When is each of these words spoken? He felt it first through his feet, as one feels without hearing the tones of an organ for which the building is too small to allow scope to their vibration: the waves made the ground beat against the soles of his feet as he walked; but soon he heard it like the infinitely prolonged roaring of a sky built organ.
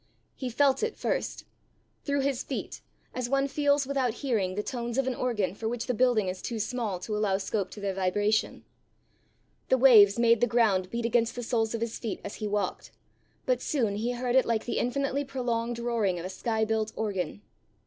He 0.35 0.49
felt 0.49 0.81
it 0.81 0.97
first 0.97 1.45
through 2.05 2.21
his 2.21 2.41
feet, 2.41 2.81
as 3.13 3.29
one 3.29 3.47
feels 3.47 3.85
without 3.85 4.15
hearing 4.25 4.55
the 4.55 4.63
tones 4.63 4.97
of 4.97 5.05
an 5.05 5.13
organ 5.13 5.53
for 5.53 5.67
which 5.69 5.85
the 5.85 5.93
building 5.93 6.27
is 6.27 6.41
too 6.41 6.57
small 6.57 6.97
to 7.01 7.15
allow 7.15 7.37
scope 7.37 7.69
to 7.69 7.79
their 7.79 7.93
vibration: 7.93 8.65
the 9.69 9.77
waves 9.77 10.17
made 10.17 10.41
the 10.41 10.47
ground 10.47 10.89
beat 10.89 11.05
against 11.05 11.35
the 11.35 11.43
soles 11.43 11.75
of 11.75 11.81
his 11.81 11.99
feet 11.99 12.19
as 12.23 12.33
he 12.41 12.47
walked; 12.47 12.89
but 13.45 13.61
soon 13.61 13.95
he 13.97 14.13
heard 14.13 14.35
it 14.35 14.47
like 14.47 14.65
the 14.65 14.79
infinitely 14.79 15.23
prolonged 15.23 15.77
roaring 15.77 16.17
of 16.17 16.25
a 16.25 16.29
sky 16.29 16.65
built 16.65 16.91
organ. 16.95 17.43